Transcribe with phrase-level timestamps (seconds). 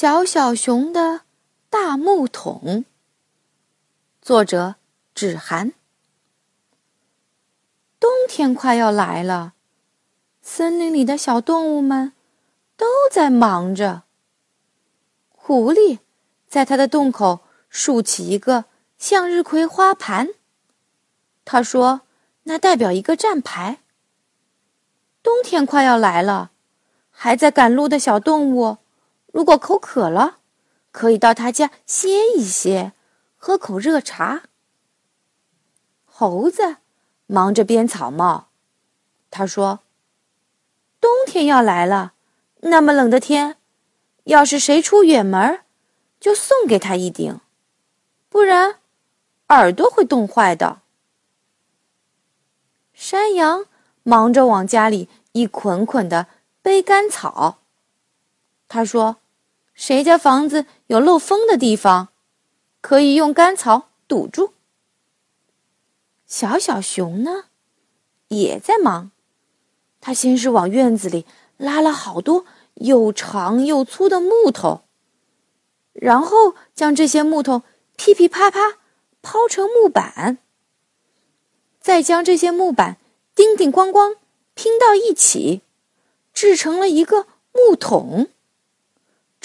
[0.00, 1.22] 小小熊的
[1.68, 2.84] 大木桶，
[4.22, 4.76] 作者
[5.12, 5.72] 芷涵。
[7.98, 9.54] 冬天快要来了，
[10.40, 12.12] 森林里的小动物们
[12.76, 14.04] 都在忙着。
[15.30, 15.98] 狐狸
[16.46, 18.66] 在它的洞口竖起一个
[18.98, 20.28] 向日葵花盘，
[21.44, 22.02] 他说
[22.46, 23.80] ：“那代表一个站牌。”
[25.24, 26.52] 冬天快要来了，
[27.10, 28.78] 还在赶路的小动物。
[29.38, 30.38] 如果口渴了，
[30.90, 32.92] 可以到他家歇一歇，
[33.36, 34.42] 喝口热茶。
[36.04, 36.78] 猴子
[37.28, 38.48] 忙着编草帽，
[39.30, 39.78] 他说
[41.00, 42.14] ：“冬天要来了，
[42.62, 43.58] 那么冷的天，
[44.24, 45.60] 要是谁出远门，
[46.18, 47.40] 就送给他一顶，
[48.28, 48.80] 不然
[49.50, 50.80] 耳朵会冻坏的。”
[52.92, 53.66] 山羊
[54.02, 56.26] 忙着往家里一捆捆的
[56.60, 57.58] 背干草。
[58.66, 59.18] 他说
[59.78, 62.08] ：“谁家房子有漏风的地方，
[62.80, 64.52] 可以用干草堵住。”
[66.26, 67.44] 小小熊呢，
[68.26, 69.12] 也在忙。
[70.00, 71.24] 他先是往院子里
[71.56, 74.82] 拉了好多又长又粗的木头，
[75.92, 77.62] 然后将这些木头
[77.96, 78.78] 噼噼啪啪
[79.22, 80.38] 抛成木板，
[81.80, 82.96] 再将这些木板
[83.36, 84.16] 叮叮咣咣
[84.54, 85.62] 拼到一起，
[86.34, 88.26] 制成了一个木桶。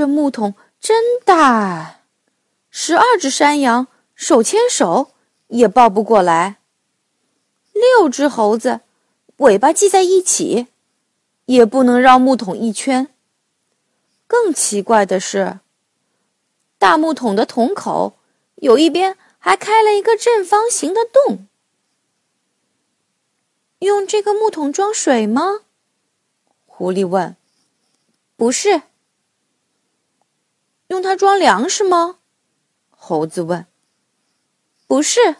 [0.00, 2.00] 这木桶真大，
[2.70, 5.10] 十二只山羊手牵手
[5.48, 6.56] 也抱不过来。
[7.74, 8.80] 六只猴子
[9.36, 10.68] 尾巴系在一起，
[11.44, 13.08] 也不能绕木桶一圈。
[14.26, 15.58] 更奇怪的是，
[16.78, 18.14] 大木桶的桶口
[18.54, 21.46] 有一边还开了一个正方形的洞。
[23.80, 25.60] 用这个木桶装水吗？
[26.64, 27.36] 狐狸问。
[28.38, 28.84] 不是。
[30.90, 32.18] 用它装粮食吗？
[32.90, 33.64] 猴子问。
[34.88, 35.36] 不是。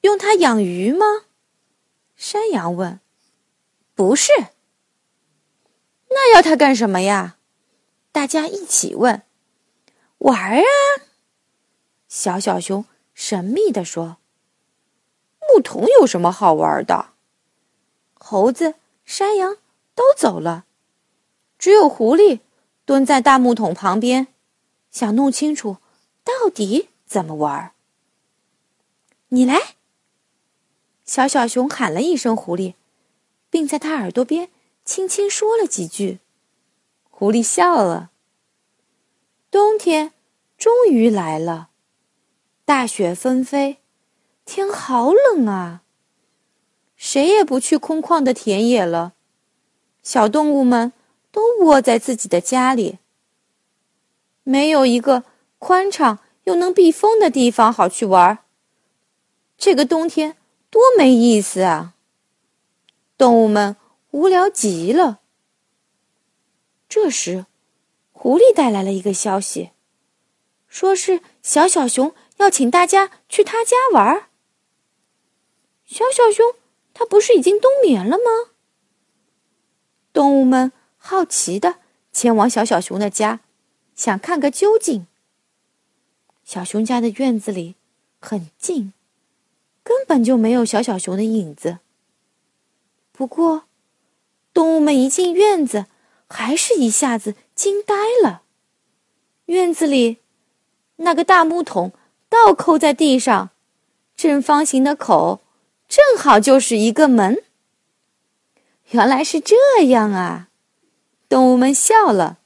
[0.00, 1.26] 用它养鱼吗？
[2.16, 3.00] 山羊问。
[3.94, 4.32] 不是。
[6.08, 7.36] 那要它干什么呀？
[8.12, 9.22] 大家一起问。
[10.18, 10.64] 玩啊！
[12.08, 14.16] 小小熊神秘地说。
[15.52, 17.10] 牧童有什么好玩的？
[18.14, 19.58] 猴子、山羊
[19.94, 20.64] 都走了，
[21.58, 22.40] 只有狐狸。
[22.86, 24.28] 蹲在大木桶旁边，
[24.92, 25.78] 想弄清楚
[26.22, 27.72] 到底怎么玩。
[29.30, 29.74] 你来，
[31.04, 32.74] 小小熊喊了一声“狐狸”，
[33.50, 34.50] 并在他耳朵边
[34.84, 36.20] 轻轻说了几句。
[37.10, 38.12] 狐狸笑了。
[39.50, 40.12] 冬天
[40.56, 41.70] 终于来了，
[42.64, 43.78] 大雪纷飞，
[44.44, 45.82] 天好冷啊！
[46.94, 49.14] 谁也不去空旷的田野了，
[50.04, 50.92] 小动物们。
[51.36, 52.96] 都窝在自己的家里，
[54.42, 55.24] 没有一个
[55.58, 58.38] 宽敞又能避风的地方好去玩。
[59.58, 60.38] 这个冬天
[60.70, 61.92] 多没意思啊！
[63.18, 63.76] 动物们
[64.12, 65.20] 无聊极了。
[66.88, 67.44] 这时，
[68.12, 69.72] 狐狸带来了一个消息，
[70.66, 74.30] 说是小小熊要请大家去他家玩。
[75.84, 76.54] 小小熊，
[76.94, 78.52] 他不是已经冬眠了吗？
[80.14, 80.72] 动物们。
[81.06, 81.76] 好奇的
[82.12, 83.38] 前往小小熊的家，
[83.94, 85.06] 想看个究竟。
[86.42, 87.76] 小熊家的院子里
[88.18, 88.92] 很静，
[89.84, 91.78] 根本就没有小小熊的影子。
[93.12, 93.66] 不过，
[94.52, 95.86] 动物们一进院子，
[96.28, 98.42] 还是一下子惊呆了。
[99.44, 100.18] 院子里
[100.96, 101.92] 那个大木桶
[102.28, 103.50] 倒扣在地上，
[104.16, 105.40] 正方形的口
[105.86, 107.44] 正好就是一个门。
[108.90, 110.48] 原来是这样啊！
[111.28, 112.38] 动物们笑了。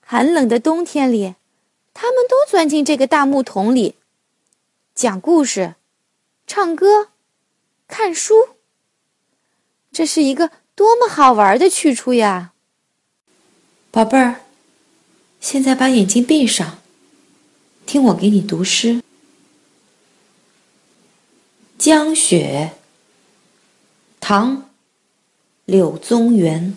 [0.00, 1.34] 寒冷的冬天里，
[1.94, 3.96] 他们都钻进这个大木桶里，
[4.94, 5.74] 讲故事、
[6.46, 7.08] 唱歌、
[7.86, 8.50] 看书。
[9.92, 12.52] 这是一个多么好玩的去处呀！
[13.90, 14.42] 宝贝儿，
[15.40, 16.78] 现在把眼睛闭上，
[17.86, 18.94] 听我给你读诗。
[21.76, 22.72] 《江雪》，
[24.20, 24.58] 唐·
[25.64, 26.76] 柳宗元。